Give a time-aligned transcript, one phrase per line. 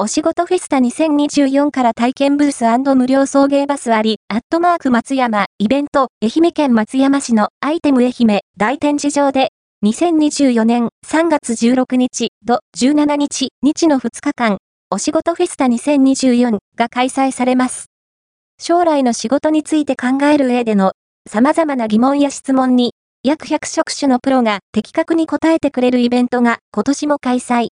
[0.00, 9.48] お仕事フェスタ2024から体験ブース無料送迎バスあり、アットマーク松山、イベント、愛媛県松山市のアイテム愛媛大展示場で、
[9.84, 14.58] 2024年3月16日、土17日、日の2日間、
[14.88, 17.86] お仕事フェスタ2024が開催されます。
[18.60, 20.92] 将来の仕事について考える上での
[21.28, 22.92] 様々な疑問や質問に、
[23.24, 27.66] 約100職種のプロが的確に答えてくれるイベントが今年も開催。